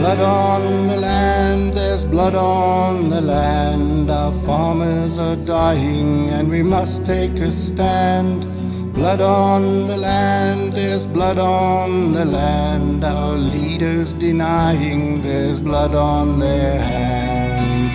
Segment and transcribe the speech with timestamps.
[0.00, 4.10] Blood on the land, there's blood on the land.
[4.10, 8.46] Our farmers are dying and we must take a stand.
[8.94, 13.04] Blood on the land, there's blood on the land.
[13.04, 17.92] Our leaders denying there's blood on their hand.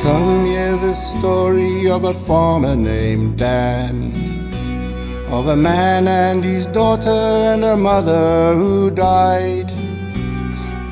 [0.00, 4.29] Come hear the story of a farmer named Dan
[5.32, 9.70] of a man and his daughter and a mother who died,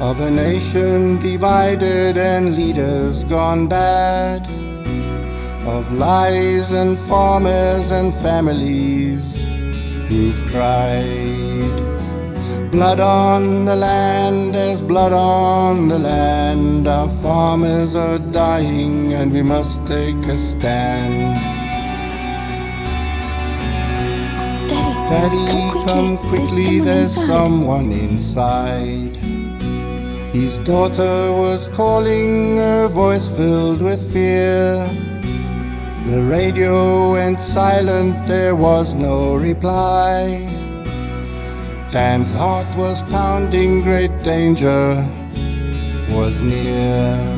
[0.01, 4.47] of a nation divided and leaders gone bad,
[5.67, 9.45] of lies and farmers and families
[10.09, 11.77] who've cried.
[12.71, 16.87] Blood on the land, there's blood on the land.
[16.87, 21.58] Our farmers are dying and we must take a stand.
[25.09, 29.17] Daddy, come quickly, there's someone inside.
[30.35, 34.87] His daughter was calling, her voice filled with fear.
[36.05, 40.45] The radio went silent, there was no reply.
[41.91, 45.03] Dan's heart was pounding, great danger
[46.11, 47.38] was near.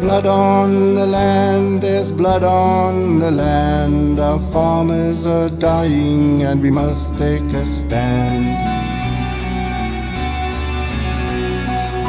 [0.00, 4.20] Blood on the land, there's blood on the land.
[4.20, 8.46] Our farmers are dying and we must take a stand.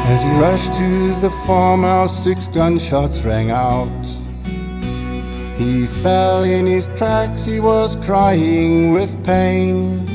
[0.06, 4.06] As he rushed to the farmhouse, six gunshots rang out.
[5.56, 10.06] He fell in his tracks, he was crying with pain.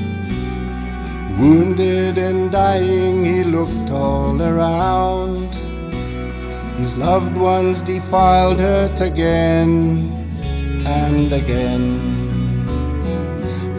[1.39, 5.14] Wounded and dying, he looked all around.
[6.85, 10.11] His loved ones defiled hurt again
[10.85, 11.87] and again.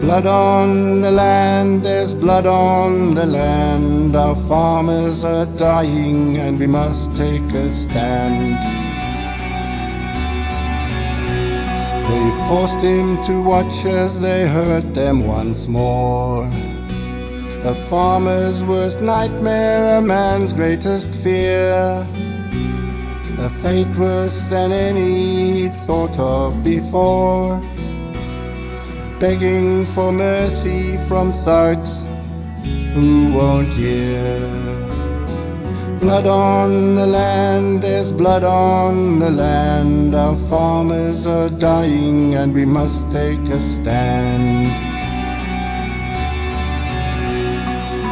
[0.01, 4.13] Blood on the land, there's blood on the land.
[4.13, 8.57] Our farmers are dying and we must take a stand.
[12.09, 16.43] They forced him to watch as they hurt them once more.
[17.63, 22.05] A farmer's worst nightmare, a man's greatest fear.
[23.39, 27.61] A fate worse than any thought of before.
[29.19, 32.03] Begging for mercy from thugs
[32.93, 34.39] who won't hear.
[35.99, 40.15] Blood on the land, there's blood on the land.
[40.15, 44.73] Our farmers are dying and we must take a stand.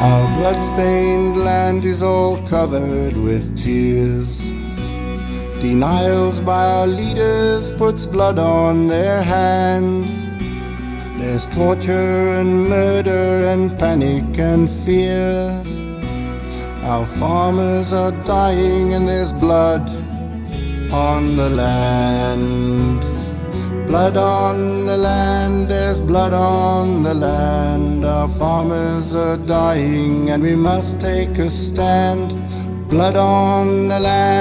[0.04, 4.54] Our blood-stained land is all covered with tears.
[5.66, 10.28] Denials by our leaders puts blood on their hands.
[11.18, 15.64] There's torture and murder and panic and fear.
[16.84, 19.90] Our farmers are dying and there's blood
[20.92, 23.02] on the land.
[23.88, 28.06] Blood on the land, there's blood on the land.
[28.06, 32.36] Our farmers are dying and we must take a stand.
[32.88, 34.35] Blood on the land,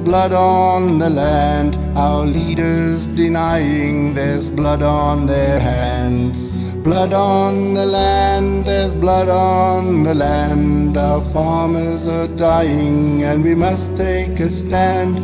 [0.00, 1.76] blood on the land.
[1.96, 6.54] Our leaders denying there's blood on their hands.
[6.82, 10.96] Blood on the land, there's blood on the land.
[10.96, 15.20] Our farmers are dying and we must take a stand.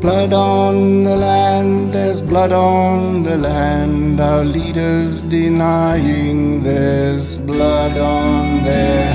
[0.00, 4.20] Blood on the land, there's blood on the land.
[4.20, 9.07] Our leaders denying there's blood on their.